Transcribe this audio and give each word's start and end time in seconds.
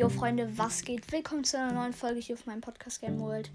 Jo 0.00 0.08
Freunde, 0.08 0.56
was 0.56 0.82
geht? 0.82 1.12
Willkommen 1.12 1.44
zu 1.44 1.58
einer 1.58 1.74
neuen 1.74 1.92
Folge 1.92 2.20
hier 2.20 2.34
auf 2.34 2.46
meinem 2.46 2.62
Podcast 2.62 3.02
Game 3.02 3.20
World. 3.20 3.50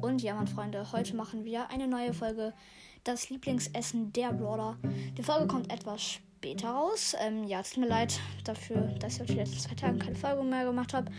Und 0.00 0.20
ja, 0.22 0.34
meine 0.34 0.48
Freunde, 0.48 0.90
heute 0.90 1.14
machen 1.14 1.44
wir 1.44 1.70
eine 1.70 1.86
neue 1.86 2.12
Folge, 2.12 2.52
das 3.04 3.30
Lieblingsessen 3.30 4.12
der 4.12 4.32
Brawler. 4.32 4.76
Die 5.16 5.22
Folge 5.22 5.46
kommt 5.46 5.72
etwas 5.72 6.02
später 6.02 6.70
raus. 6.70 7.14
Ähm, 7.20 7.44
ja, 7.44 7.60
es 7.60 7.70
tut 7.70 7.84
mir 7.84 7.90
leid 7.90 8.18
dafür, 8.42 8.92
dass 8.98 9.14
ich 9.14 9.20
auf 9.20 9.28
die 9.28 9.34
letzten 9.34 9.60
zwei 9.60 9.76
Tage 9.76 9.98
keine 9.98 10.16
Folge 10.16 10.42
mehr 10.42 10.64
gemacht 10.64 10.94
habe. 10.94 11.12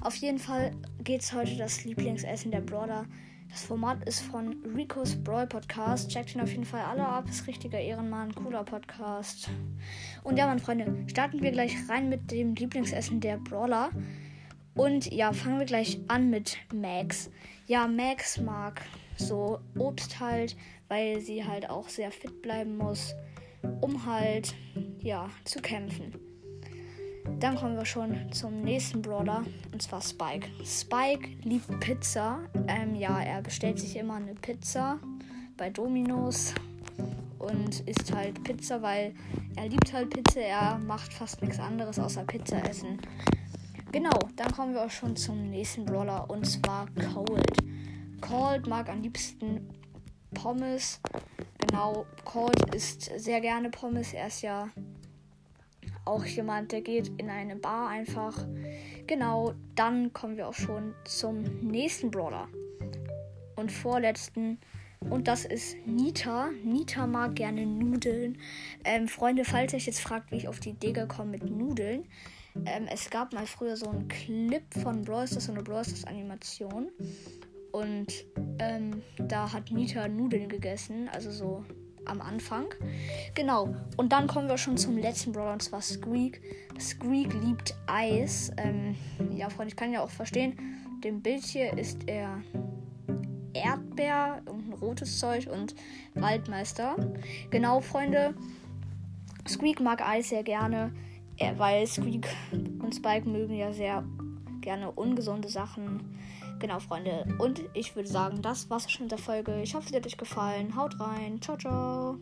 Auf 0.00 0.16
jeden 0.16 0.40
Fall 0.40 0.72
geht 1.04 1.20
es 1.20 1.32
heute 1.32 1.56
das 1.56 1.84
Lieblingsessen 1.84 2.50
der 2.50 2.62
Brawler. 2.62 3.06
Das 3.50 3.64
Format 3.64 4.04
ist 4.06 4.20
von 4.20 4.62
Rico's 4.76 5.16
Brawl 5.16 5.46
Podcast. 5.46 6.10
Checkt 6.10 6.34
ihn 6.34 6.40
auf 6.40 6.50
jeden 6.50 6.64
Fall 6.64 6.82
alle 6.82 7.06
ab. 7.06 7.28
Ist 7.28 7.46
richtiger 7.46 7.80
Ehrenmann, 7.80 8.34
cooler 8.34 8.62
Podcast. 8.62 9.48
Und 10.22 10.36
ja, 10.36 10.46
meine 10.46 10.60
Freunde, 10.60 11.04
starten 11.08 11.42
wir 11.42 11.50
gleich 11.50 11.74
rein 11.88 12.08
mit 12.08 12.30
dem 12.30 12.54
Lieblingsessen 12.54 13.20
der 13.20 13.38
Brawler. 13.38 13.90
Und 14.74 15.10
ja, 15.10 15.32
fangen 15.32 15.58
wir 15.58 15.66
gleich 15.66 15.98
an 16.08 16.30
mit 16.30 16.58
Max. 16.72 17.30
Ja, 17.66 17.88
Max 17.88 18.38
mag 18.38 18.82
so 19.16 19.58
Obst 19.78 20.20
halt, 20.20 20.56
weil 20.88 21.20
sie 21.20 21.44
halt 21.44 21.68
auch 21.68 21.88
sehr 21.88 22.12
fit 22.12 22.42
bleiben 22.42 22.76
muss, 22.76 23.14
um 23.80 24.06
halt, 24.06 24.54
ja, 25.00 25.30
zu 25.44 25.60
kämpfen. 25.60 26.27
Dann 27.40 27.56
kommen 27.56 27.76
wir 27.76 27.84
schon 27.84 28.32
zum 28.32 28.62
nächsten 28.62 29.00
Brawler 29.00 29.44
und 29.72 29.80
zwar 29.80 30.02
Spike. 30.02 30.48
Spike 30.64 31.28
liebt 31.44 31.80
Pizza. 31.80 32.40
Ähm, 32.66 32.96
ja, 32.96 33.20
er 33.20 33.42
bestellt 33.42 33.78
sich 33.78 33.96
immer 33.96 34.14
eine 34.14 34.34
Pizza 34.34 34.98
bei 35.56 35.70
Domino's 35.70 36.52
und 37.38 37.80
isst 37.88 38.12
halt 38.12 38.42
Pizza, 38.42 38.82
weil 38.82 39.14
er 39.54 39.68
liebt 39.68 39.92
halt 39.92 40.10
Pizza. 40.10 40.40
Er 40.40 40.78
macht 40.78 41.12
fast 41.12 41.40
nichts 41.40 41.60
anderes 41.60 42.00
außer 42.00 42.24
Pizza 42.24 42.68
essen. 42.68 42.98
Genau, 43.92 44.18
dann 44.34 44.50
kommen 44.52 44.74
wir 44.74 44.84
auch 44.84 44.90
schon 44.90 45.14
zum 45.14 45.48
nächsten 45.48 45.84
Brawler 45.84 46.28
und 46.28 46.44
zwar 46.44 46.86
Cold. 47.14 47.56
Cold 48.20 48.66
mag 48.66 48.88
am 48.88 49.00
liebsten 49.00 49.68
Pommes. 50.34 51.00
Genau, 51.58 52.04
Cold 52.24 52.74
isst 52.74 53.10
sehr 53.16 53.40
gerne 53.40 53.70
Pommes. 53.70 54.12
Er 54.12 54.26
ist 54.26 54.42
ja 54.42 54.68
auch 56.08 56.24
jemand, 56.24 56.72
der 56.72 56.80
geht 56.80 57.08
in 57.18 57.28
eine 57.28 57.56
Bar 57.56 57.88
einfach. 57.90 58.46
Genau, 59.06 59.54
dann 59.74 60.12
kommen 60.12 60.36
wir 60.36 60.48
auch 60.48 60.54
schon 60.54 60.94
zum 61.04 61.42
nächsten 61.60 62.10
Brawler. 62.10 62.48
Und 63.56 63.70
vorletzten. 63.70 64.58
Und 65.10 65.28
das 65.28 65.44
ist 65.44 65.76
Nita. 65.86 66.50
Nita 66.64 67.06
mag 67.06 67.36
gerne 67.36 67.66
Nudeln. 67.66 68.38
Ähm, 68.84 69.06
Freunde, 69.06 69.44
falls 69.44 69.72
ihr 69.72 69.76
euch 69.76 69.86
jetzt 69.86 70.00
fragt, 70.00 70.32
wie 70.32 70.36
ich 70.36 70.48
auf 70.48 70.60
die 70.60 70.70
Idee 70.70 70.92
gekommen 70.92 71.30
mit 71.30 71.48
Nudeln. 71.48 72.04
Ähm, 72.64 72.86
es 72.90 73.10
gab 73.10 73.32
mal 73.32 73.46
früher 73.46 73.76
so 73.76 73.88
einen 73.88 74.08
Clip 74.08 74.62
von 74.82 75.02
Brawl 75.02 75.26
Stars, 75.26 75.44
so 75.44 75.52
eine 75.52 75.62
Brawl 75.62 75.84
Stars 75.84 76.04
Animation. 76.04 76.88
Und 77.72 78.24
ähm, 78.58 79.02
da 79.18 79.52
hat 79.52 79.70
Nita 79.70 80.08
Nudeln 80.08 80.48
gegessen, 80.48 81.08
also 81.12 81.30
so 81.30 81.64
am 82.08 82.20
Anfang. 82.20 82.66
Genau. 83.34 83.74
Und 83.96 84.12
dann 84.12 84.26
kommen 84.26 84.48
wir 84.48 84.58
schon 84.58 84.76
zum 84.76 84.96
letzten 84.98 85.32
Brawler 85.32 85.52
und 85.52 85.62
zwar 85.62 85.82
Squeak. 85.82 86.40
Squeak 86.78 87.32
liebt 87.42 87.74
Eis. 87.86 88.50
Ähm, 88.56 88.96
ja, 89.30 89.48
Freunde, 89.50 89.70
ich 89.70 89.76
kann 89.76 89.92
ja 89.92 90.02
auch 90.02 90.10
verstehen. 90.10 90.58
Dem 91.04 91.22
Bild 91.22 91.44
hier 91.44 91.76
ist 91.76 92.08
er 92.08 92.42
Erdbeer, 93.52 94.42
irgendein 94.46 94.78
rotes 94.78 95.18
Zeug 95.18 95.48
und 95.48 95.74
Waldmeister. 96.14 96.96
Genau, 97.50 97.80
Freunde. 97.80 98.34
Squeak 99.46 99.80
mag 99.80 100.06
Eis 100.06 100.28
sehr 100.28 100.42
gerne, 100.42 100.92
weil 101.56 101.86
Squeak 101.86 102.28
und 102.52 102.94
Spike 102.94 103.28
mögen 103.28 103.54
ja 103.54 103.72
sehr 103.72 104.04
gerne 104.60 104.90
ungesunde 104.90 105.48
Sachen. 105.48 106.18
Genau, 106.58 106.80
Freunde. 106.80 107.24
Und 107.38 107.62
ich 107.74 107.94
würde 107.94 108.08
sagen, 108.08 108.42
das 108.42 108.68
war's 108.70 108.90
schon 108.90 109.04
mit 109.04 109.12
der 109.12 109.18
Folge. 109.18 109.60
Ich 109.62 109.74
hoffe, 109.74 109.88
sie 109.88 109.96
hat 109.96 110.06
euch 110.06 110.16
gefallen. 110.16 110.76
Haut 110.76 110.98
rein. 110.98 111.40
Ciao, 111.40 111.56
ciao. 111.56 112.18